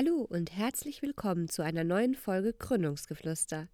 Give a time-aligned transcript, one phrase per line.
[0.00, 3.66] Hallo und herzlich willkommen zu einer neuen Folge Gründungsgeflüster.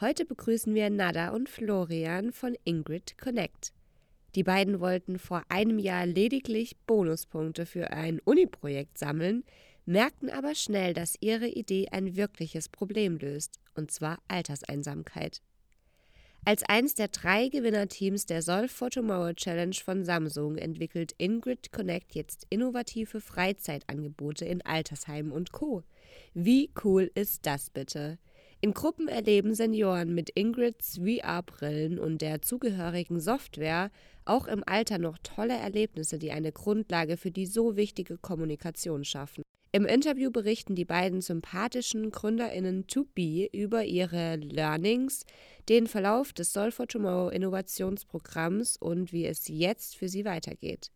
[0.00, 3.74] Heute begrüßen wir Nada und Florian von Ingrid Connect.
[4.36, 9.44] Die beiden wollten vor einem Jahr lediglich Bonuspunkte für ein Uni-Projekt sammeln,
[9.84, 15.42] merkten aber schnell, dass ihre Idee ein wirkliches Problem löst, und zwar Alterseinsamkeit.
[16.48, 22.14] Als eines der drei Gewinnerteams der Solve for Tomorrow Challenge von Samsung entwickelt Ingrid Connect
[22.14, 25.82] jetzt innovative Freizeitangebote in Altersheimen und Co.
[26.34, 28.18] Wie cool ist das bitte?
[28.60, 33.90] In Gruppen erleben Senioren mit Ingrids VR-Brillen und der zugehörigen Software
[34.24, 39.42] auch im Alter noch tolle Erlebnisse, die eine Grundlage für die so wichtige Kommunikation schaffen.
[39.76, 45.26] Im Interview berichten die beiden sympathischen GründerInnen To Be über ihre Learnings,
[45.68, 50.90] den Verlauf des Solve for Tomorrow Innovationsprogramms und wie es jetzt für sie weitergeht.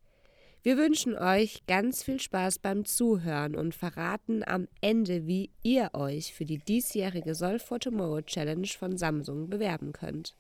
[0.63, 6.35] Wir wünschen euch ganz viel Spaß beim Zuhören und verraten am Ende, wie ihr euch
[6.35, 10.37] für die diesjährige Solve for Tomorrow Challenge von Samsung bewerben könnt.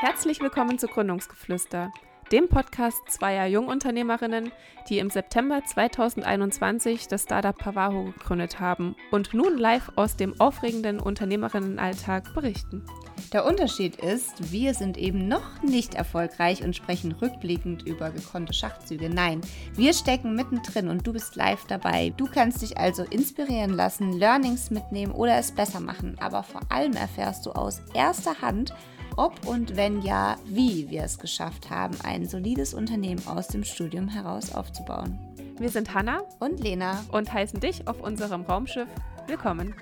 [0.00, 1.92] Herzlich willkommen zu Gründungsgeflüster,
[2.32, 4.52] dem Podcast zweier Jungunternehmerinnen,
[4.88, 11.00] die im September 2021 das Startup Pavaho gegründet haben und nun live aus dem aufregenden
[11.00, 12.84] Unternehmerinnenalltag berichten.
[13.32, 19.10] Der Unterschied ist, wir sind eben noch nicht erfolgreich und sprechen rückblickend über gekonnte Schachzüge.
[19.10, 19.42] Nein,
[19.74, 22.14] wir stecken mittendrin und du bist live dabei.
[22.16, 26.16] Du kannst dich also inspirieren lassen, Learnings mitnehmen oder es besser machen.
[26.20, 28.72] Aber vor allem erfährst du aus erster Hand,
[29.18, 34.06] ob und wenn ja, wie wir es geschafft haben, ein solides Unternehmen aus dem Studium
[34.06, 35.18] heraus aufzubauen.
[35.58, 38.88] Wir sind Hanna und Lena und heißen dich auf unserem Raumschiff
[39.26, 39.74] willkommen.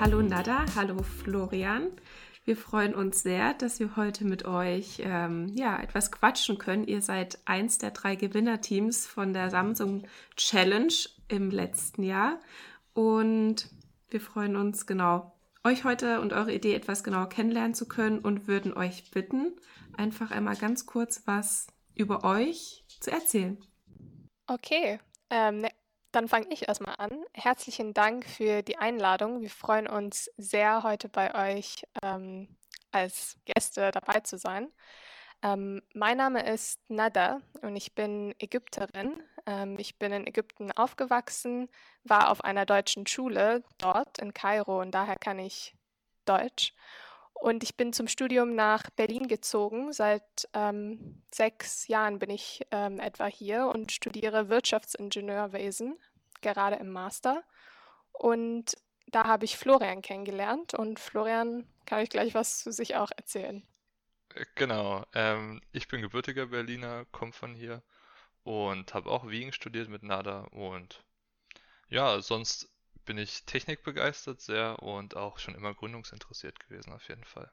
[0.00, 1.90] Hallo Nada, hallo Florian.
[2.44, 6.88] Wir freuen uns sehr, dass wir heute mit euch ähm, ja, etwas quatschen können.
[6.88, 10.02] Ihr seid eins der drei Gewinnerteams von der Samsung
[10.36, 10.92] Challenge
[11.28, 12.40] im letzten Jahr.
[13.00, 13.70] Und
[14.10, 15.32] wir freuen uns genau,
[15.64, 19.56] euch heute und eure Idee etwas genauer kennenlernen zu können und würden euch bitten,
[19.96, 23.56] einfach einmal ganz kurz was über euch zu erzählen.
[24.46, 25.00] Okay,
[25.30, 25.70] ähm, ne,
[26.12, 27.24] dann fange ich erstmal an.
[27.32, 29.40] Herzlichen Dank für die Einladung.
[29.40, 32.54] Wir freuen uns sehr, heute bei euch ähm,
[32.92, 34.68] als Gäste dabei zu sein.
[35.42, 39.22] Ähm, mein Name ist Nada und ich bin Ägypterin.
[39.46, 41.68] Ähm, ich bin in Ägypten aufgewachsen,
[42.04, 45.74] war auf einer deutschen Schule dort in Kairo und daher kann ich
[46.26, 46.74] Deutsch.
[47.32, 49.94] Und ich bin zum Studium nach Berlin gezogen.
[49.94, 55.98] Seit ähm, sechs Jahren bin ich ähm, etwa hier und studiere Wirtschaftsingenieurwesen,
[56.42, 57.42] gerade im Master.
[58.12, 58.76] Und
[59.06, 63.62] da habe ich Florian kennengelernt und Florian kann ich gleich was zu sich auch erzählen.
[64.34, 67.82] Äh, genau, ähm, ich bin gebürtiger Berliner, komme von hier
[68.44, 71.04] und habe auch Wien studiert mit NADA und
[71.88, 72.68] ja, sonst
[73.04, 77.50] bin ich technikbegeistert sehr und auch schon immer gründungsinteressiert gewesen auf jeden Fall.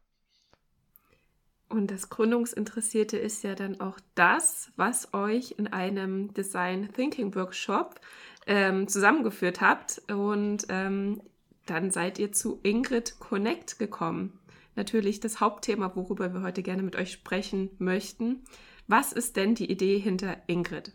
[1.69, 7.99] Und das Gründungsinteressierte ist ja dann auch das, was euch in einem Design Thinking Workshop
[8.45, 10.01] ähm, zusammengeführt habt.
[10.07, 11.21] Und ähm,
[11.65, 14.39] dann seid ihr zu Ingrid Connect gekommen.
[14.77, 18.45] Natürlich das Hauptthema, worüber wir heute gerne mit euch sprechen möchten.
[18.85, 20.93] Was ist denn die Idee hinter Ingrid?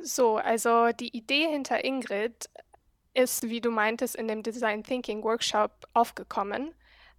[0.00, 2.48] So, also die Idee hinter Ingrid
[3.12, 6.72] ist, wie du meintest, in dem Design Thinking Workshop aufgekommen.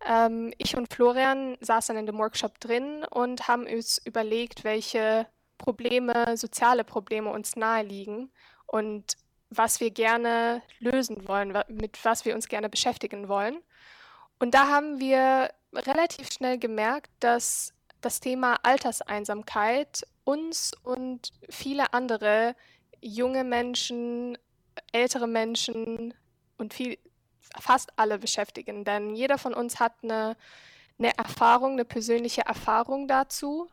[0.08, 6.38] Ähm, ich und Florian saßen in dem Workshop drin und haben uns überlegt, welche Probleme,
[6.38, 8.32] soziale Probleme uns naheliegen
[8.68, 9.18] und
[9.50, 13.62] was wir gerne lösen wollen, mit was wir uns gerne beschäftigen wollen.
[14.40, 22.56] Und da haben wir relativ schnell gemerkt, dass das Thema Alterseinsamkeit uns und viele andere
[23.02, 24.38] junge Menschen,
[24.92, 26.14] ältere Menschen
[26.58, 26.98] und viel,
[27.60, 28.84] fast alle beschäftigen.
[28.84, 30.36] Denn jeder von uns hat eine,
[31.00, 33.70] eine Erfahrung, eine persönliche Erfahrung dazu,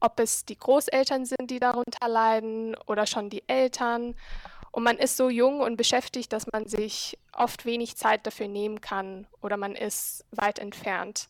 [0.00, 4.14] ob es die Großeltern sind, die darunter leiden oder schon die Eltern.
[4.72, 8.80] Und man ist so jung und beschäftigt, dass man sich oft wenig Zeit dafür nehmen
[8.80, 11.28] kann oder man ist weit entfernt.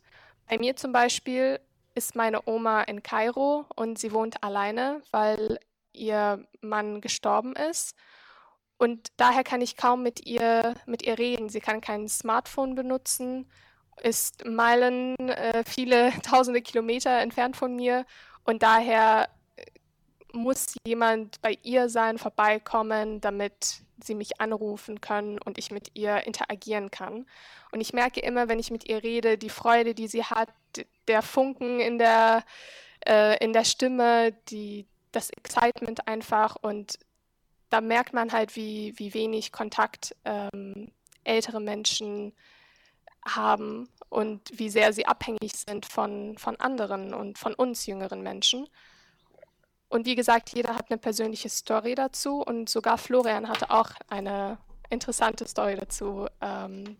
[0.48, 1.58] Bei mir zum Beispiel
[1.94, 5.58] ist meine Oma in Kairo und sie wohnt alleine, weil
[5.92, 7.96] ihr Mann gestorben ist.
[8.78, 11.48] Und daher kann ich kaum mit ihr, mit ihr reden.
[11.48, 13.50] Sie kann kein Smartphone benutzen,
[14.02, 18.06] ist Meilen, äh, viele tausende Kilometer entfernt von mir.
[18.44, 19.28] Und daher
[20.34, 26.26] muss jemand bei ihr sein, vorbeikommen, damit sie mich anrufen können und ich mit ihr
[26.26, 27.26] interagieren kann.
[27.70, 30.48] Und ich merke immer, wenn ich mit ihr rede, die Freude, die sie hat,
[31.08, 32.44] der Funken in der,
[33.06, 36.56] äh, in der Stimme, die, das Excitement einfach.
[36.56, 36.98] Und
[37.70, 40.90] da merkt man halt, wie, wie wenig Kontakt ähm,
[41.24, 42.32] ältere Menschen
[43.24, 48.68] haben und wie sehr sie abhängig sind von, von anderen und von uns jüngeren Menschen.
[49.92, 54.56] Und wie gesagt, jeder hat eine persönliche Story dazu und sogar Florian hatte auch eine
[54.88, 56.26] interessante Story dazu.
[56.40, 56.96] Ähm,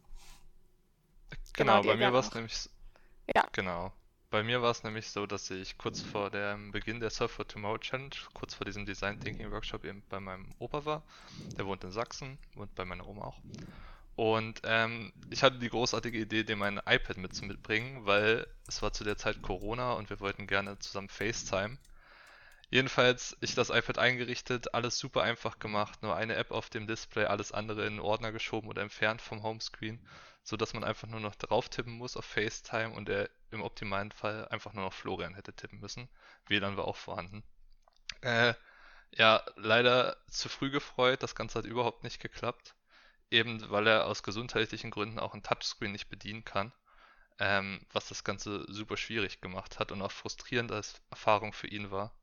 [1.54, 2.68] genau, genau bei mir war es nämlich.
[3.34, 3.46] Ja.
[3.52, 3.94] Genau.
[4.28, 7.48] Bei mir war es nämlich so, dass ich kurz vor dem Beginn der Surf for
[7.48, 11.02] Tomorrow Challenge, kurz vor diesem Design Thinking Workshop eben bei meinem Opa war.
[11.56, 13.38] Der wohnt in Sachsen, wohnt bei meiner Oma auch.
[14.16, 19.02] Und ähm, ich hatte die großartige Idee, dem mein iPad mitzubringen, weil es war zu
[19.02, 21.78] der Zeit Corona und wir wollten gerne zusammen FaceTime.
[22.72, 27.26] Jedenfalls, ich das iPad eingerichtet, alles super einfach gemacht, nur eine App auf dem Display,
[27.26, 30.00] alles andere in den Ordner geschoben oder entfernt vom Homescreen,
[30.42, 34.10] so dass man einfach nur noch drauf tippen muss auf FaceTime und er im optimalen
[34.10, 36.08] Fall einfach nur noch Florian hätte tippen müssen.
[36.46, 37.44] WLAN war auch vorhanden.
[38.22, 38.54] Äh,
[39.10, 42.74] ja, leider zu früh gefreut, das Ganze hat überhaupt nicht geklappt.
[43.30, 46.72] Eben weil er aus gesundheitlichen Gründen auch ein Touchscreen nicht bedienen kann.
[47.38, 51.90] Ähm, was das Ganze super schwierig gemacht hat und auch frustrierend als Erfahrung für ihn
[51.90, 52.14] war.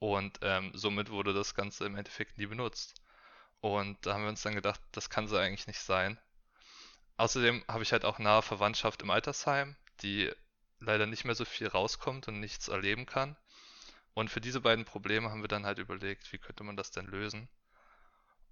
[0.00, 2.94] Und ähm, somit wurde das Ganze im Endeffekt nie benutzt.
[3.60, 6.18] Und da haben wir uns dann gedacht, das kann so eigentlich nicht sein.
[7.18, 10.32] Außerdem habe ich halt auch nahe Verwandtschaft im Altersheim, die
[10.78, 13.36] leider nicht mehr so viel rauskommt und nichts erleben kann.
[14.14, 17.06] Und für diese beiden Probleme haben wir dann halt überlegt, wie könnte man das denn
[17.06, 17.50] lösen.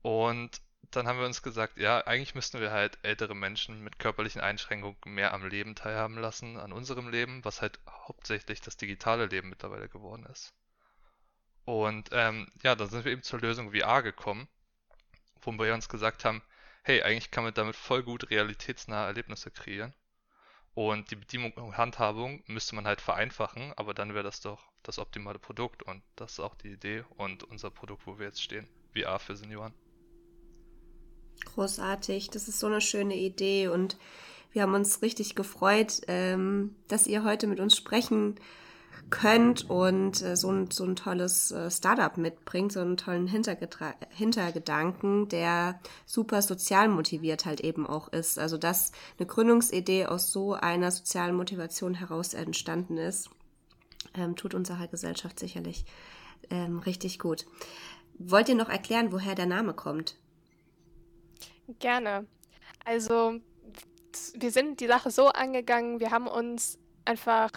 [0.02, 0.60] Und
[0.90, 4.96] dann haben wir uns gesagt, ja, eigentlich müssten wir halt ältere Menschen mit körperlichen Einschränkungen
[5.06, 9.88] mehr am Leben teilhaben lassen, an unserem Leben, was halt hauptsächlich das digitale Leben mittlerweile
[9.88, 10.52] geworden ist.
[11.68, 14.48] Und ähm, ja, dann sind wir eben zur Lösung VR gekommen,
[15.42, 16.40] wo wir uns gesagt haben,
[16.82, 19.92] hey, eigentlich kann man damit voll gut realitätsnahe Erlebnisse kreieren.
[20.72, 24.98] Und die Bedienung und Handhabung müsste man halt vereinfachen, aber dann wäre das doch das
[24.98, 28.66] optimale Produkt und das ist auch die Idee und unser Produkt, wo wir jetzt stehen,
[28.94, 29.74] VR für Senioren.
[31.44, 33.98] Großartig, das ist so eine schöne Idee und
[34.52, 38.40] wir haben uns richtig gefreut, ähm, dass ihr heute mit uns sprechen
[39.10, 45.28] könnt und äh, so, ein, so ein tolles äh, Startup mitbringt, so einen tollen Hintergedanken,
[45.28, 48.38] der super sozial motiviert halt eben auch ist.
[48.38, 53.30] Also dass eine Gründungsidee aus so einer sozialen Motivation heraus entstanden ist,
[54.14, 55.84] ähm, tut unserer Gesellschaft sicherlich
[56.50, 57.46] ähm, richtig gut.
[58.18, 60.16] Wollt ihr noch erklären, woher der Name kommt?
[61.78, 62.26] Gerne.
[62.84, 63.40] Also
[64.34, 67.52] wir sind die Sache so angegangen, wir haben uns einfach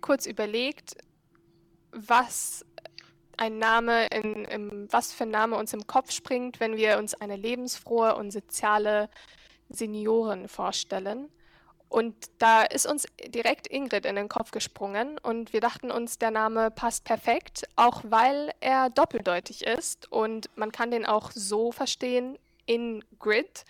[0.00, 0.96] kurz überlegt,
[1.92, 2.64] was
[3.36, 7.14] ein Name in, in, was für ein Name uns im Kopf springt, wenn wir uns
[7.14, 9.08] eine lebensfrohe und soziale
[9.68, 11.28] Senioren vorstellen.
[11.88, 16.32] Und da ist uns direkt Ingrid in den Kopf gesprungen und wir dachten uns, der
[16.32, 22.38] Name passt perfekt, auch weil er doppeldeutig ist und man kann den auch so verstehen
[22.66, 23.64] in Grid.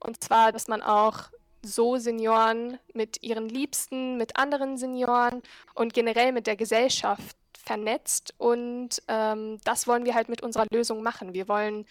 [0.00, 1.30] Und zwar, dass man auch
[1.62, 5.42] so Senioren mit ihren Liebsten, mit anderen Senioren
[5.74, 8.34] und generell mit der Gesellschaft vernetzt.
[8.38, 11.34] Und ähm, das wollen wir halt mit unserer Lösung machen.
[11.34, 11.86] Wir wollen,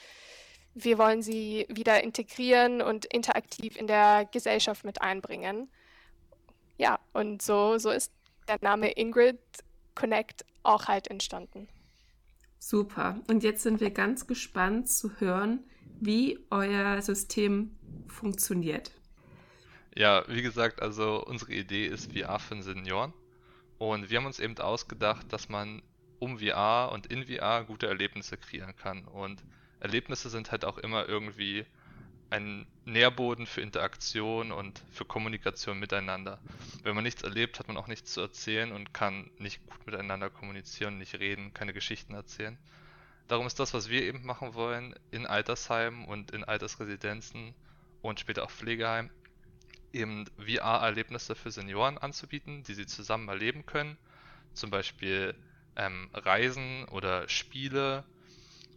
[0.74, 5.70] wir wollen sie wieder integrieren und interaktiv in der Gesellschaft mit einbringen.
[6.78, 8.12] Ja, und so, so ist
[8.48, 9.40] der Name Ingrid
[9.96, 11.68] Connect auch halt entstanden.
[12.60, 13.20] Super.
[13.28, 15.64] Und jetzt sind wir ganz gespannt zu hören,
[16.00, 18.92] wie euer System funktioniert.
[19.96, 23.14] Ja, wie gesagt, also unsere Idee ist VR für Senioren.
[23.78, 25.82] Und wir haben uns eben ausgedacht, dass man
[26.20, 29.06] um VR und in VR gute Erlebnisse kreieren kann.
[29.06, 29.44] Und
[29.80, 31.66] Erlebnisse sind halt auch immer irgendwie
[32.30, 36.40] ein Nährboden für Interaktion und für Kommunikation miteinander.
[36.84, 40.30] Wenn man nichts erlebt, hat man auch nichts zu erzählen und kann nicht gut miteinander
[40.30, 42.58] kommunizieren, nicht reden, keine Geschichten erzählen.
[43.28, 47.54] Darum ist das, was wir eben machen wollen, in Altersheimen und in Altersresidenzen
[48.02, 49.12] und später auch Pflegeheimen,
[49.94, 53.98] eben VR-Erlebnisse für Senioren anzubieten, die sie zusammen erleben können.
[54.54, 55.36] Zum Beispiel
[55.76, 58.06] ähm, Reisen oder Spiele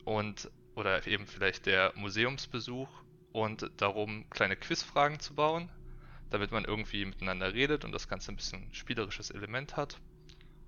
[0.04, 2.88] und oder eben vielleicht der Museumsbesuch
[3.32, 5.70] und darum kleine Quizfragen zu bauen,
[6.30, 10.00] damit man irgendwie miteinander redet und das Ganze ein bisschen spielerisches Element hat.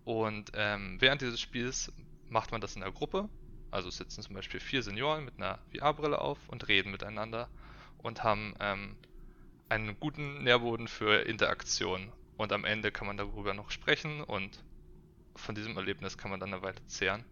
[0.04, 1.92] Und ähm, während dieses Spiels
[2.28, 3.28] macht man das in der Gruppe.
[3.70, 7.50] Also sitzen zum Beispiel vier Senioren mit einer VR-Brille auf und reden miteinander
[7.98, 8.96] und haben ähm,
[9.68, 12.12] einen guten Nährboden für Interaktion.
[12.36, 14.62] Und am Ende kann man darüber noch sprechen und
[15.34, 17.24] von diesem Erlebnis kann man dann eine Weile zehren.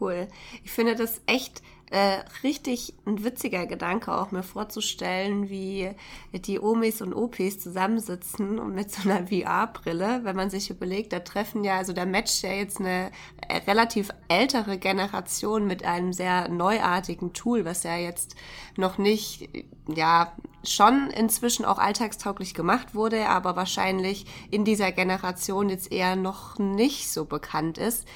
[0.00, 0.28] Cool.
[0.64, 5.90] Ich finde das echt äh, richtig ein witziger Gedanke, auch mir vorzustellen, wie
[6.32, 11.20] die Omis und Opis zusammensitzen und mit so einer VR-Brille, wenn man sich überlegt, da
[11.20, 13.10] treffen ja, also da matcht ja jetzt eine
[13.48, 18.36] äh, relativ ältere Generation mit einem sehr neuartigen Tool, was ja jetzt
[18.76, 19.48] noch nicht,
[19.86, 20.32] ja,
[20.64, 27.08] schon inzwischen auch alltagstauglich gemacht wurde, aber wahrscheinlich in dieser Generation jetzt eher noch nicht
[27.10, 28.06] so bekannt ist.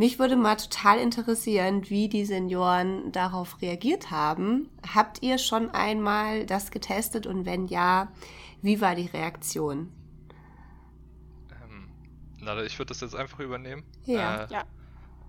[0.00, 4.70] Mich würde mal total interessieren, wie die Senioren darauf reagiert haben.
[4.94, 8.10] Habt ihr schon einmal das getestet und wenn ja,
[8.62, 9.92] wie war die Reaktion?
[11.62, 11.90] Ähm,
[12.38, 13.84] na, ich würde das jetzt einfach übernehmen.
[14.06, 14.44] Ja.
[14.44, 14.64] Äh, ja.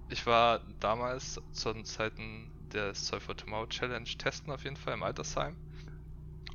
[0.08, 5.04] Ich war damals zu Zeiten der Solve for Tomorrow Challenge testen auf jeden Fall im
[5.04, 5.58] Altersheim.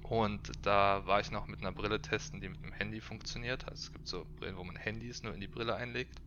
[0.04, 3.68] Und da war ich noch mit einer Brille testen, die mit dem Handy funktioniert.
[3.68, 6.23] Also es gibt so Brillen, wo man Handys nur in die Brille einlegt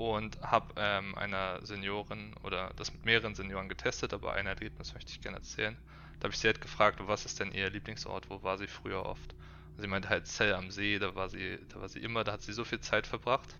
[0.00, 5.12] und habe ähm, einer Seniorin oder das mit mehreren Senioren getestet, aber ein Erlebnis möchte
[5.12, 5.76] ich gerne erzählen.
[6.18, 9.04] Da habe ich sie halt gefragt, was ist denn ihr Lieblingsort, wo war sie früher
[9.04, 9.34] oft?
[9.76, 12.42] Sie meinte halt Zell am See, da war sie, da war sie immer, da hat
[12.42, 13.54] sie so viel Zeit verbracht.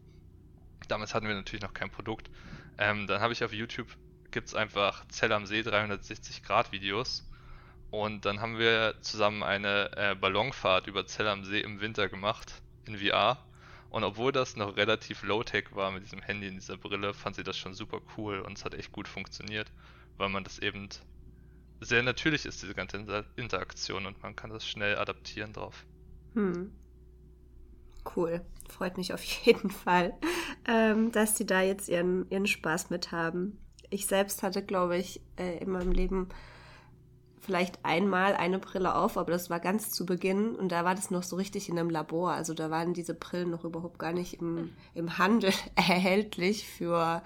[0.89, 2.31] Damals hatten wir natürlich noch kein Produkt.
[2.79, 3.89] Ähm, dann habe ich auf YouTube
[4.31, 7.29] gibt es einfach Zell am See 360 Grad Videos
[7.91, 12.63] und dann haben wir zusammen eine äh, Ballonfahrt über Zell am See im Winter gemacht
[12.87, 13.39] in VR
[13.91, 17.43] und obwohl das noch relativ low-tech war mit diesem Handy in dieser Brille, fand sie
[17.43, 19.71] das schon super cool und es hat echt gut funktioniert,
[20.17, 20.89] weil man das eben
[21.81, 25.85] sehr natürlich ist, diese ganze Inter Interaktion und man kann das schnell adaptieren drauf.
[26.35, 26.73] Hm.
[28.17, 28.43] Cool.
[28.69, 30.15] Freut mich auf jeden Fall,
[30.67, 33.59] ähm, dass sie da jetzt ihren, ihren Spaß mit haben.
[33.91, 36.29] Ich selbst hatte, glaube ich, äh, in meinem Leben
[37.41, 41.11] vielleicht einmal eine Brille auf, aber das war ganz zu Beginn und da war das
[41.11, 42.33] noch so richtig in einem Labor.
[42.33, 47.23] Also da waren diese Brillen noch überhaupt gar nicht im, im Handel erhältlich für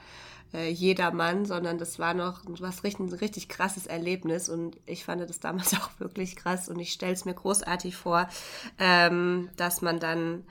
[0.54, 5.28] äh, jedermann, sondern das war noch was richtig, ein richtig krasses Erlebnis und ich fand
[5.28, 8.28] das damals auch wirklich krass und ich stelle es mir großartig vor,
[8.78, 10.44] ähm, dass man dann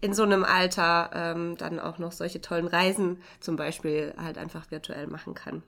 [0.00, 4.70] in so einem Alter ähm, dann auch noch solche tollen Reisen zum Beispiel halt einfach
[4.70, 5.64] virtuell machen kann.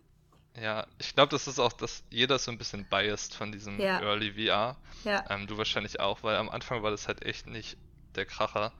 [0.60, 4.00] Ja, ich glaube, das ist auch, dass jeder so ein bisschen biased von diesem ja.
[4.00, 4.76] Early VR.
[5.04, 5.24] Ja.
[5.30, 7.76] Ähm, du wahrscheinlich auch, weil am Anfang war das halt echt nicht
[8.16, 8.72] der Kracher.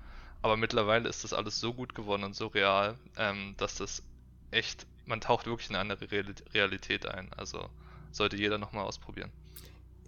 [0.42, 4.02] Aber mittlerweile ist das alles so gut geworden und so real, ähm, dass das
[4.50, 6.10] echt, man taucht wirklich in eine andere
[6.54, 7.30] Realität ein.
[7.36, 7.68] Also
[8.10, 9.30] sollte jeder nochmal ausprobieren.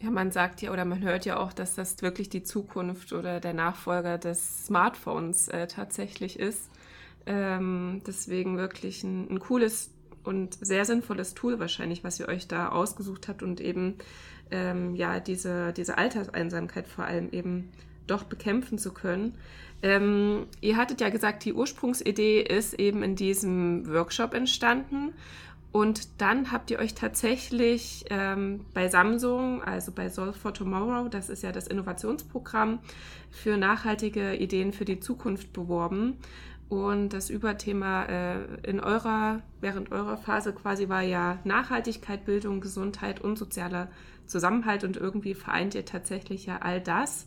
[0.01, 3.39] Ja, man sagt ja oder man hört ja auch, dass das wirklich die Zukunft oder
[3.39, 6.71] der Nachfolger des Smartphones äh, tatsächlich ist.
[7.25, 9.92] Ähm, deswegen wirklich ein, ein cooles
[10.25, 13.97] und sehr sinnvolles Tool wahrscheinlich, was ihr euch da ausgesucht habt und eben
[14.51, 17.71] ähm, ja diese, diese Alterseinsamkeit vor allem eben
[18.07, 19.35] doch bekämpfen zu können.
[19.83, 25.13] Ähm, ihr hattet ja gesagt, die Ursprungsidee ist eben in diesem Workshop entstanden.
[25.73, 31.31] Und dann habt ihr euch tatsächlich ähm, bei Samsung, also bei Solve for Tomorrow, das
[31.31, 32.81] ist ja das Innovationsprogramm
[33.31, 36.19] für nachhaltige Ideen für die Zukunft beworben.
[36.73, 43.21] Und das Überthema äh, in eurer, während eurer Phase quasi war ja Nachhaltigkeit, Bildung, Gesundheit
[43.21, 43.91] und sozialer
[44.25, 47.27] Zusammenhalt und irgendwie vereint ihr tatsächlich ja all das.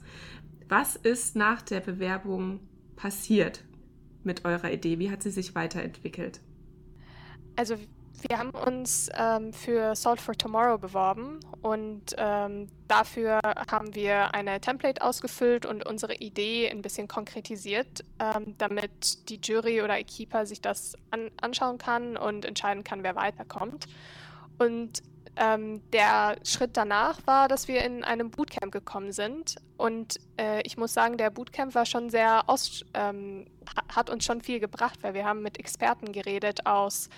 [0.68, 2.60] Was ist nach der Bewerbung
[2.96, 3.64] passiert
[4.24, 4.98] mit eurer Idee?
[4.98, 6.42] Wie hat sie sich weiterentwickelt?
[7.56, 7.76] Also
[8.28, 14.60] wir haben uns ähm, für Salt for Tomorrow beworben und ähm, dafür haben wir eine
[14.62, 20.62] Template ausgefüllt und unsere Idee ein bisschen konkretisiert, ähm, damit die Jury oder Equipa sich
[20.62, 23.88] das an anschauen kann und entscheiden kann, wer weiterkommt.
[24.58, 25.04] Und
[25.38, 29.56] ähm, der Schritt danach war, dass wir in einem Bootcamp gekommen sind.
[29.78, 32.46] Und äh, ich muss sagen, der Bootcamp war schon sehr,
[32.94, 33.46] ähm,
[33.94, 37.10] hat uns schon viel gebracht, weil wir haben mit Experten geredet aus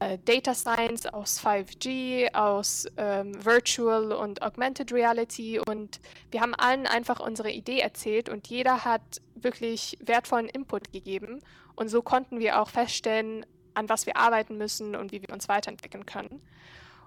[0.00, 6.86] äh, Data Science, aus 5G, aus ähm, Virtual und Augmented Reality und wir haben allen
[6.86, 11.40] einfach unsere Idee erzählt und jeder hat wirklich wertvollen Input gegeben
[11.74, 15.48] und so konnten wir auch feststellen, an was wir arbeiten müssen und wie wir uns
[15.48, 16.42] weiterentwickeln können.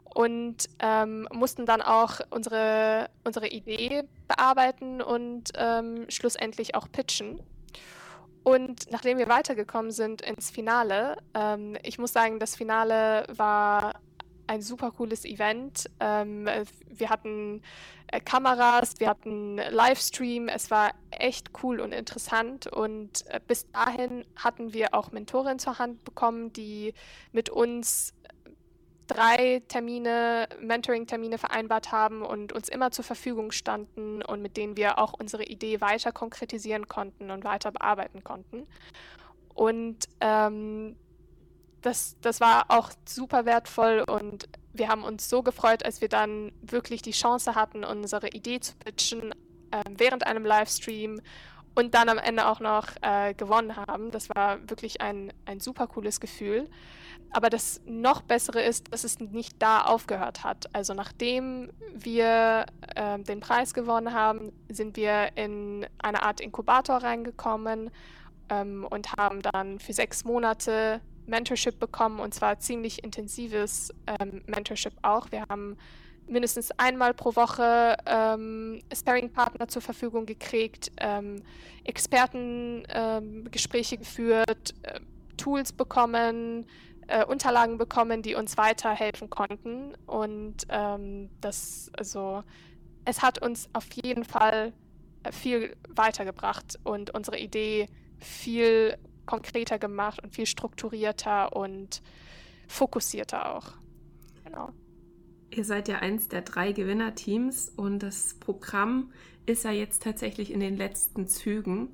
[0.03, 7.41] Und ähm, mussten dann auch unsere, unsere Idee bearbeiten und ähm, schlussendlich auch pitchen.
[8.43, 13.99] Und nachdem wir weitergekommen sind ins Finale, ähm, ich muss sagen, das Finale war
[14.47, 15.89] ein super cooles Event.
[15.99, 16.49] Ähm,
[16.87, 17.61] wir hatten
[18.07, 22.67] äh, Kameras, wir hatten Livestream, es war echt cool und interessant.
[22.67, 26.93] Und äh, bis dahin hatten wir auch Mentoren zur Hand bekommen, die
[27.31, 28.13] mit uns
[29.13, 34.97] drei Termine, Mentoring-Termine vereinbart haben und uns immer zur Verfügung standen und mit denen wir
[34.97, 38.67] auch unsere Idee weiter konkretisieren konnten und weiter bearbeiten konnten.
[39.53, 40.95] Und ähm,
[41.81, 46.51] das, das war auch super wertvoll und wir haben uns so gefreut, als wir dann
[46.61, 49.31] wirklich die Chance hatten, unsere Idee zu pitchen
[49.71, 51.21] äh, während einem Livestream
[51.75, 54.11] und dann am Ende auch noch äh, gewonnen haben.
[54.11, 56.69] Das war wirklich ein, ein super cooles Gefühl.
[57.33, 60.73] Aber das noch Bessere ist, dass es nicht da aufgehört hat.
[60.73, 67.89] Also nachdem wir äh, den Preis gewonnen haben, sind wir in eine Art Inkubator reingekommen
[68.49, 74.93] ähm, und haben dann für sechs Monate Mentorship bekommen und zwar ziemlich intensives ähm, Mentorship
[75.01, 75.31] auch.
[75.31, 75.77] Wir haben
[76.27, 81.41] mindestens einmal pro Woche ähm, Sparring-Partner zur Verfügung gekriegt, ähm,
[81.83, 84.99] Expertengespräche ähm, geführt, äh,
[85.37, 86.65] Tools bekommen,
[87.11, 89.93] äh, Unterlagen bekommen, die uns weiterhelfen konnten.
[90.07, 92.43] Und ähm, das, also,
[93.05, 94.73] es hat uns auf jeden Fall
[95.23, 97.87] äh, viel weitergebracht und unsere Idee
[98.19, 102.01] viel konkreter gemacht und viel strukturierter und
[102.67, 103.73] fokussierter auch.
[104.45, 104.69] Genau.
[105.49, 109.11] Ihr seid ja eins der drei Gewinnerteams und das Programm
[109.45, 111.89] ist ja jetzt tatsächlich in den letzten Zügen.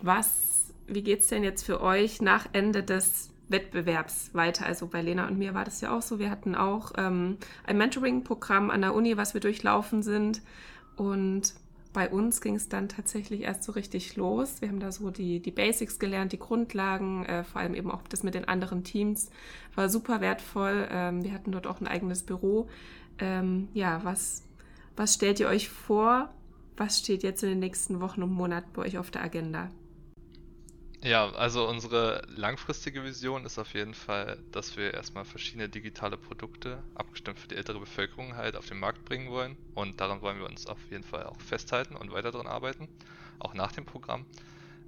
[0.00, 4.66] Was, wie geht es denn jetzt für euch nach Ende des Wettbewerbs weiter?
[4.66, 6.18] Also bei Lena und mir war das ja auch so.
[6.18, 10.42] Wir hatten auch ähm, ein Mentoring-Programm an der Uni, was wir durchlaufen sind.
[10.96, 11.54] Und
[11.92, 14.60] bei uns ging es dann tatsächlich erst so richtig los.
[14.60, 18.02] Wir haben da so die, die Basics gelernt, die Grundlagen, äh, vor allem eben auch
[18.08, 19.30] das mit den anderen Teams.
[19.74, 20.88] War super wertvoll.
[20.90, 22.68] Ähm, wir hatten dort auch ein eigenes Büro.
[23.18, 24.42] Ähm, ja, was,
[24.96, 26.30] was stellt ihr euch vor?
[26.76, 29.70] Was steht jetzt in den nächsten Wochen und Monaten bei euch auf der Agenda?
[31.04, 36.84] Ja, also unsere langfristige Vision ist auf jeden Fall, dass wir erstmal verschiedene digitale Produkte,
[36.94, 39.58] abgestimmt für die ältere Bevölkerung, halt auf den Markt bringen wollen.
[39.74, 42.88] Und daran wollen wir uns auf jeden Fall auch festhalten und weiter daran arbeiten,
[43.40, 44.26] auch nach dem Programm.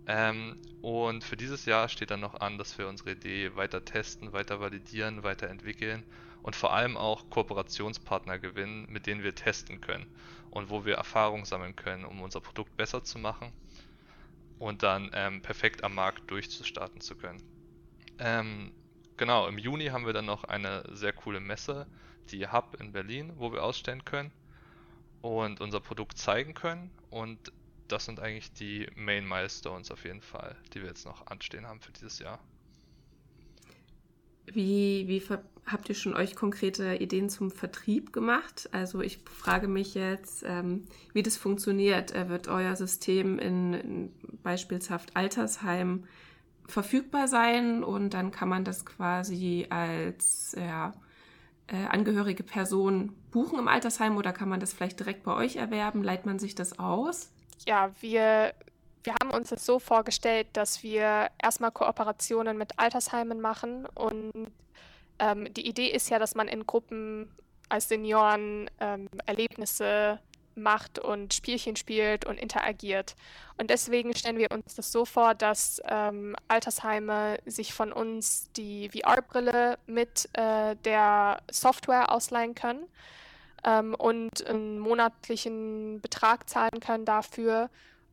[0.06, 4.33] Ähm, und für dieses Jahr steht dann noch an, dass wir unsere Idee weiter testen,
[4.33, 6.04] weiter validieren, weiter entwickeln
[6.42, 10.09] und vor allem auch Kooperationspartner gewinnen, mit denen wir testen können
[10.50, 13.55] und wo wir Erfahrung sammeln können, um unser Produkt besser zu machen
[14.58, 17.42] und dann ähm, perfekt am Markt durchzustarten zu können.
[18.18, 18.72] Ähm,
[19.16, 21.86] genau, im Juni haben wir dann noch eine sehr coole Messe,
[22.30, 24.32] die Hub in Berlin, wo wir ausstellen können
[25.20, 26.92] und unser Produkt zeigen können.
[27.10, 27.52] Und
[27.88, 31.80] das sind eigentlich die Main Milestones auf jeden Fall, die wir jetzt noch anstehen haben
[31.80, 32.40] für dieses Jahr.
[34.46, 35.22] Wie, wie
[35.66, 38.68] habt ihr schon euch konkrete Ideen zum Vertrieb gemacht?
[38.72, 42.14] Also ich frage mich jetzt, ähm, wie das funktioniert.
[42.14, 46.04] Äh, wird euer System in, in beispielshaft Altersheim
[46.66, 50.94] verfügbar sein und dann kann man das quasi als ja,
[51.66, 56.02] äh, angehörige Person buchen im Altersheim oder kann man das vielleicht direkt bei euch erwerben?
[56.02, 57.30] Leiht man sich das aus?
[57.66, 58.52] Ja, wir
[59.04, 64.32] wir haben uns das so vorgestellt, dass wir erstmal Kooperationen mit Altersheimen machen und
[65.18, 67.30] ähm, die Idee ist ja, dass man in Gruppen
[67.68, 70.18] als Senioren ähm, Erlebnisse
[70.56, 73.16] macht und Spielchen spielt und interagiert.
[73.58, 78.88] Und deswegen stellen wir uns das so vor, dass ähm, Altersheime sich von uns die
[78.88, 82.84] VR-Brille mit äh, der Software ausleihen können
[83.64, 87.68] ähm, und einen monatlichen Betrag zahlen können dafür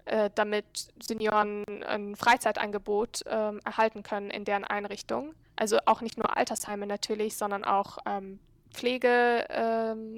[0.06, 5.34] äh, damit Senioren ein Freizeitangebot ähm, erhalten können in deren Einrichtung.
[5.56, 8.40] Also auch nicht nur Altersheime natürlich, sondern auch ähm,
[8.74, 10.12] Pflegeheime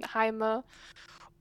[0.63, 0.63] ähm,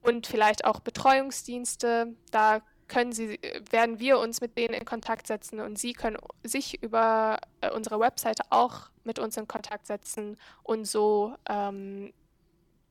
[0.02, 2.14] und vielleicht auch Betreuungsdienste.
[2.30, 3.38] Da können sie,
[3.70, 7.98] werden wir uns mit denen in Kontakt setzen und sie können sich über äh, unsere
[8.00, 12.12] Webseite auch mit uns in Kontakt setzen und so ähm,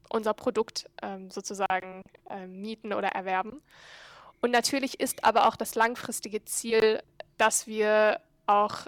[0.09, 3.61] unser Produkt ähm, sozusagen äh, mieten oder erwerben.
[4.41, 7.01] Und natürlich ist aber auch das langfristige Ziel,
[7.37, 8.87] dass wir auch,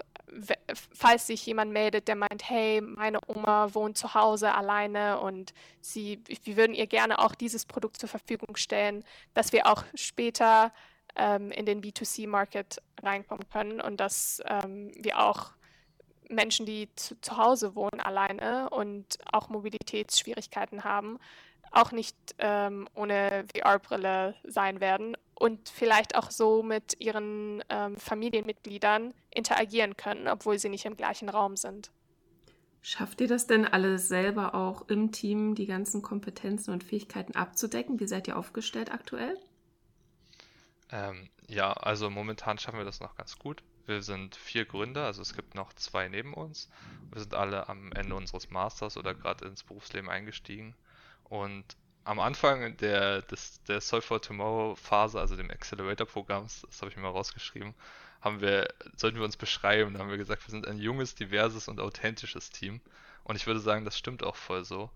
[0.92, 6.20] falls sich jemand meldet, der meint, hey, meine Oma wohnt zu Hause alleine und sie,
[6.42, 10.72] wir würden ihr gerne auch dieses Produkt zur Verfügung stellen, dass wir auch später
[11.16, 15.52] ähm, in den B2C-Market reinkommen können und dass ähm, wir auch
[16.28, 21.20] Menschen, die zu, zu Hause wohnen alleine und auch Mobilitätsschwierigkeiten haben,
[21.76, 29.14] auch nicht ähm, ohne VR-Brille sein werden und vielleicht auch so mit ihren ähm, Familienmitgliedern
[29.30, 31.90] interagieren können, obwohl sie nicht im gleichen Raum sind.
[32.82, 37.98] Schafft ihr das denn alles selber auch im Team, die ganzen Kompetenzen und Fähigkeiten abzudecken?
[37.98, 39.38] Wie seid ihr aufgestellt aktuell?
[40.90, 43.62] Ähm, ja, also momentan schaffen wir das noch ganz gut.
[43.86, 46.68] Wir sind vier Gründer, also es gibt noch zwei neben uns.
[47.10, 50.74] Wir sind alle am Ende unseres Masters oder gerade ins Berufsleben eingestiegen.
[51.24, 51.64] Und
[52.04, 56.96] am Anfang der, des, der Solve for Tomorrow Phase, also dem Accelerator-Programms, das habe ich
[56.96, 57.74] mir mal rausgeschrieben,
[58.20, 59.94] haben wir, sollten wir uns beschreiben.
[59.94, 62.80] Da haben wir gesagt, wir sind ein junges, diverses und authentisches Team.
[63.22, 64.90] Und ich würde sagen, das stimmt auch voll so.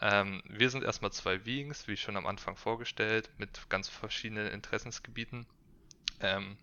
[0.00, 5.46] Ähm, wir sind erstmal zwei Beings, wie schon am Anfang vorgestellt, mit ganz verschiedenen Interessensgebieten.
[6.20, 6.56] Ähm,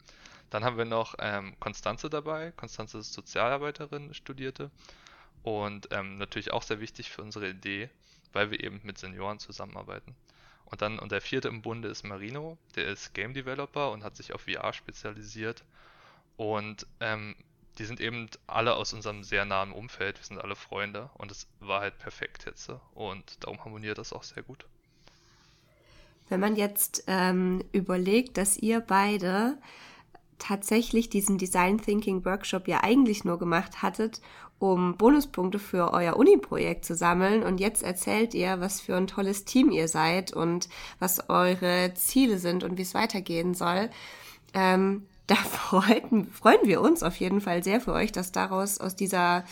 [0.50, 2.52] dann haben wir noch ähm, Konstanze dabei.
[2.52, 4.70] Konstanze ist Sozialarbeiterin, studierte.
[5.44, 7.90] Und ähm, natürlich auch sehr wichtig für unsere Idee,
[8.34, 10.16] weil wir eben mit Senioren zusammenarbeiten.
[10.66, 14.16] Und dann, und der vierte im Bunde ist Marino, der ist Game Developer und hat
[14.16, 15.64] sich auf VR spezialisiert.
[16.38, 17.36] Und ähm,
[17.78, 20.18] die sind eben alle aus unserem sehr nahen Umfeld.
[20.20, 22.70] Wir sind alle Freunde und es war halt perfekt jetzt.
[22.94, 24.66] Und darum harmoniert das auch sehr gut.
[26.30, 29.58] Wenn man jetzt ähm, überlegt, dass ihr beide
[30.40, 34.22] tatsächlich diesen Design Thinking Workshop ja eigentlich nur gemacht hattet,
[34.62, 37.42] um Bonuspunkte für euer Uni-Projekt zu sammeln.
[37.42, 40.70] Und jetzt erzählt ihr, was für ein tolles Team ihr seid und
[41.00, 43.90] was eure Ziele sind und wie es weitergehen soll.
[44.54, 48.96] Ähm, da freuten, freuen wir uns auf jeden Fall sehr für euch, dass daraus aus
[48.96, 49.46] dieser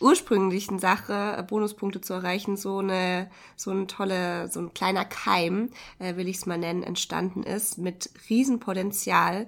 [0.00, 5.70] ursprünglichen Sache, äh, Bonuspunkte zu erreichen, so eine, so ein tolle, so ein kleiner Keim,
[5.98, 9.46] äh, will ich es mal nennen, entstanden ist, mit Riesenpotenzial.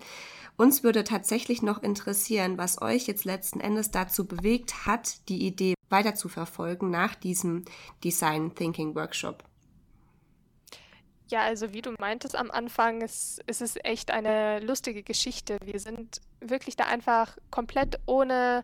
[0.61, 5.73] Uns würde tatsächlich noch interessieren, was euch jetzt letzten Endes dazu bewegt hat, die Idee
[5.89, 7.65] weiter zu verfolgen nach diesem
[8.05, 9.43] Design Thinking Workshop.
[11.31, 15.57] Ja, also wie du meintest am Anfang, es, es ist echt eine lustige Geschichte.
[15.65, 18.63] Wir sind wirklich da einfach komplett ohne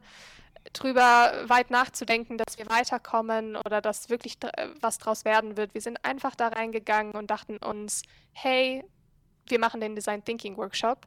[0.74, 4.36] drüber weit nachzudenken, dass wir weiterkommen oder dass wirklich
[4.82, 5.72] was draus werden wird.
[5.72, 8.02] Wir sind einfach da reingegangen und dachten uns,
[8.34, 8.84] hey,
[9.48, 11.06] wir machen den Design Thinking Workshop.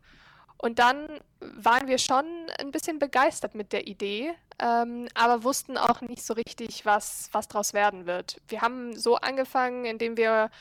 [0.61, 1.07] Und dann
[1.39, 2.25] waren wir schon
[2.59, 7.47] ein bisschen begeistert mit der Idee, ähm, aber wussten auch nicht so richtig, was, was
[7.47, 8.41] draus werden wird.
[8.49, 10.51] Wir haben so angefangen, indem wir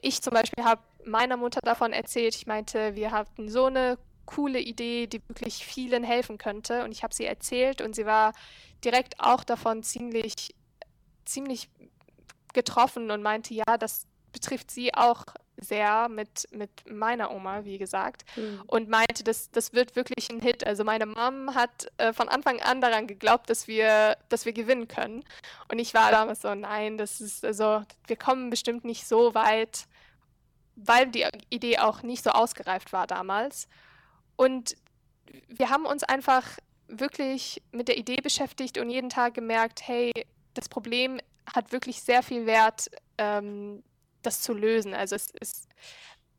[0.00, 2.34] ich zum Beispiel habe meiner Mutter davon erzählt.
[2.34, 6.84] Ich meinte, wir hatten so eine coole Idee, die wirklich vielen helfen könnte.
[6.84, 8.32] Und ich habe sie erzählt und sie war
[8.84, 10.54] direkt auch davon ziemlich,
[11.24, 11.68] ziemlich
[12.54, 15.24] getroffen und meinte, ja, das betrifft sie auch
[15.56, 18.62] sehr mit, mit meiner Oma, wie gesagt, mhm.
[18.66, 20.66] und meinte, das, das wird wirklich ein Hit.
[20.66, 24.88] Also meine Mom hat äh, von Anfang an daran geglaubt, dass wir, dass wir gewinnen
[24.88, 25.24] können.
[25.70, 29.86] Und ich war damals so, nein, das ist, also wir kommen bestimmt nicht so weit,
[30.76, 33.68] weil die Idee auch nicht so ausgereift war damals.
[34.36, 34.76] Und
[35.48, 36.44] wir haben uns einfach
[36.88, 40.12] wirklich mit der Idee beschäftigt und jeden Tag gemerkt, hey,
[40.54, 41.20] das Problem
[41.54, 42.90] hat wirklich sehr viel Wert.
[43.18, 43.82] Ähm,
[44.26, 44.94] das zu lösen.
[44.94, 45.68] Also es ist,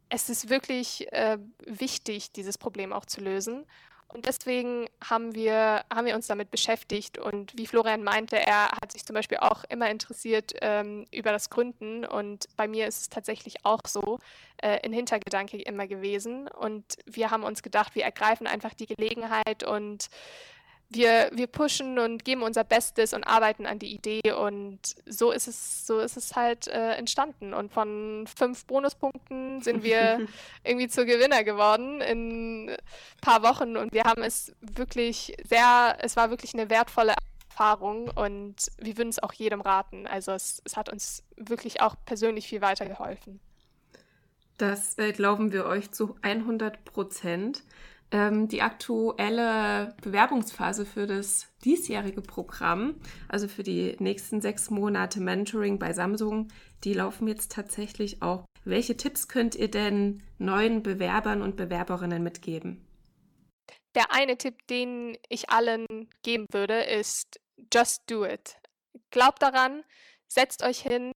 [0.10, 3.66] es ist wirklich äh, wichtig, dieses Problem auch zu lösen.
[4.08, 7.18] Und deswegen haben wir, haben wir uns damit beschäftigt.
[7.18, 11.50] Und wie Florian meinte, er hat sich zum Beispiel auch immer interessiert ähm, über das
[11.50, 12.06] Gründen.
[12.06, 14.20] Und bei mir ist es tatsächlich auch so
[14.58, 16.48] äh, ein Hintergedanke immer gewesen.
[16.48, 20.08] Und wir haben uns gedacht, wir ergreifen einfach die Gelegenheit und
[20.90, 25.48] wir, wir pushen und geben unser Bestes und arbeiten an die Idee und so ist
[25.48, 27.54] es, so ist es halt äh, entstanden.
[27.54, 30.28] Und von fünf Bonuspunkten sind wir
[30.64, 32.78] irgendwie zur Gewinner geworden in ein
[33.22, 37.16] paar Wochen und wir haben es wirklich sehr, es war wirklich eine wertvolle
[37.50, 40.08] Erfahrung und wir würden es auch jedem raten.
[40.08, 43.40] Also es, es hat uns wirklich auch persönlich viel weitergeholfen.
[44.58, 47.64] Das äh, glauben wir euch zu 100 Prozent.
[48.16, 52.96] Ähm, die aktuelle Bewerbungsphase für das diesjährige Programm,
[53.28, 56.48] also für die nächsten sechs Monate Mentoring bei Samsung,
[56.86, 58.46] die laufen jetzt tatsächlich auch.
[58.64, 62.88] Welche Tipps könnt ihr denn neuen Bewerbern und Bewerberinnen mitgeben?
[63.96, 65.86] Der eine Tipp, den ich allen
[66.24, 67.42] geben würde, ist
[67.74, 68.56] just do it.
[69.12, 69.84] Glaubt daran,
[70.30, 71.12] setzt euch hin,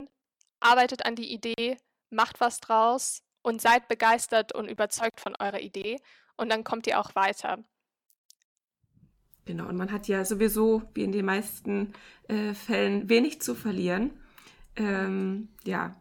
[0.59, 1.77] arbeitet an die Idee,
[2.09, 5.97] macht was draus und seid begeistert und überzeugt von eurer Idee
[6.39, 7.60] und dann kommt ihr auch weiter.
[9.45, 11.93] Genau, und man hat ja sowieso, wie in den meisten
[12.28, 14.12] äh, Fällen, wenig zu verlieren.
[14.75, 15.99] Ähm, ja,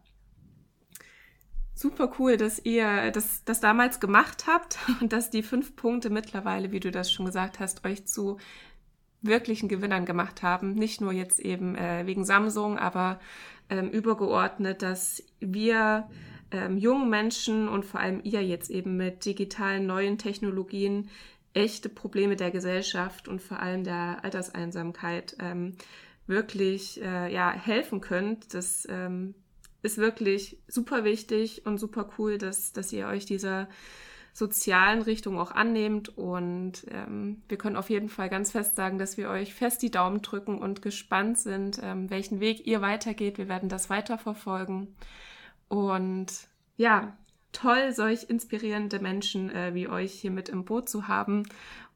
[1.73, 6.71] super cool, dass ihr das, das damals gemacht habt und dass die fünf Punkte mittlerweile,
[6.71, 8.37] wie du das schon gesagt hast, euch zu
[9.21, 10.73] wirklichen Gewinnern gemacht haben.
[10.73, 13.19] Nicht nur jetzt eben äh, wegen Samsung, aber
[13.69, 16.09] ähm, übergeordnet, dass wir
[16.51, 21.09] ähm, jungen Menschen und vor allem ihr jetzt eben mit digitalen neuen Technologien
[21.53, 25.75] echte Probleme der Gesellschaft und vor allem der Alterseinsamkeit ähm,
[26.27, 28.53] wirklich äh, ja, helfen könnt.
[28.53, 29.33] Das ähm,
[29.81, 33.67] ist wirklich super wichtig und super cool, dass, dass ihr euch dieser
[34.33, 36.09] sozialen Richtung auch annehmt.
[36.17, 39.91] Und ähm, wir können auf jeden Fall ganz fest sagen, dass wir euch fest die
[39.91, 43.37] Daumen drücken und gespannt sind, ähm, welchen Weg ihr weitergeht.
[43.37, 44.95] Wir werden das weiterverfolgen.
[45.69, 46.27] Und
[46.75, 47.17] ja,
[47.51, 51.43] toll, solch inspirierende Menschen äh, wie euch hier mit im Boot zu haben.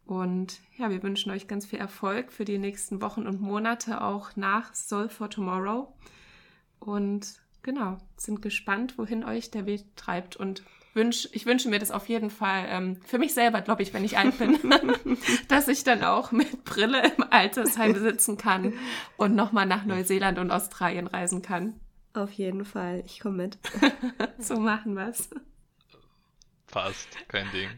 [0.05, 4.35] Und ja, wir wünschen euch ganz viel Erfolg für die nächsten Wochen und Monate, auch
[4.35, 5.93] nach Soul for Tomorrow.
[6.79, 11.91] Und genau, sind gespannt, wohin euch der Weg treibt und wünsch, ich wünsche mir das
[11.91, 14.59] auf jeden Fall ähm, für mich selber, glaube ich, wenn ich alt bin,
[15.47, 18.73] dass ich dann auch mit Brille im Altersheim sitzen kann
[19.17, 21.79] und nochmal nach Neuseeland und Australien reisen kann.
[22.13, 23.57] Auf jeden Fall, ich komme mit.
[24.37, 25.29] so machen wir's.
[26.67, 27.69] Passt, kein Ding.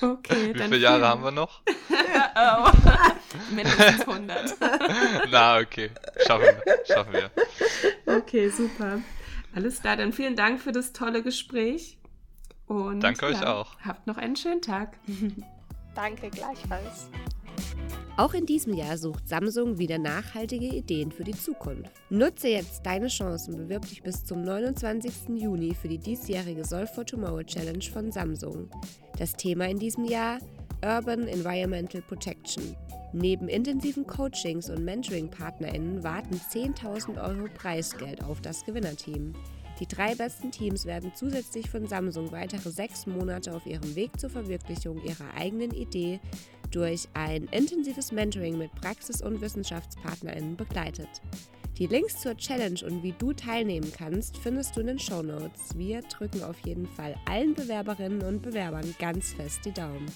[0.00, 1.62] Okay, Wie viele Jahre haben wir noch?
[2.36, 2.70] oh.
[3.54, 4.56] Mindestens 100.
[5.30, 5.90] Na, okay.
[6.26, 6.84] Schaffen wir.
[6.86, 7.30] Schaffen wir.
[8.06, 9.00] Okay, super.
[9.54, 11.98] Alles klar, dann vielen Dank für das tolle Gespräch.
[12.66, 13.78] Und Danke ja, euch auch.
[13.80, 14.98] Habt noch einen schönen Tag.
[15.94, 17.08] Danke gleichfalls.
[18.18, 21.92] Auch in diesem Jahr sucht Samsung wieder nachhaltige Ideen für die Zukunft.
[22.08, 25.36] Nutze jetzt deine Chancen, bewirb dich bis zum 29.
[25.36, 28.70] Juni für die diesjährige Solve for Tomorrow Challenge von Samsung.
[29.18, 30.38] Das Thema in diesem Jahr
[30.82, 32.74] Urban Environmental Protection.
[33.12, 39.34] Neben intensiven Coachings und Mentoring-PartnerInnen warten 10.000 Euro Preisgeld auf das Gewinnerteam.
[39.78, 44.30] Die drei besten Teams werden zusätzlich von Samsung weitere sechs Monate auf ihrem Weg zur
[44.30, 46.18] Verwirklichung ihrer eigenen Idee
[46.70, 51.08] durch ein intensives Mentoring mit Praxis- und WissenschaftspartnerInnen begleitet.
[51.78, 55.76] Die Links zur Challenge und wie du teilnehmen kannst, findest du in den Show Notes.
[55.76, 60.06] Wir drücken auf jeden Fall allen Bewerberinnen und Bewerbern ganz fest die Daumen.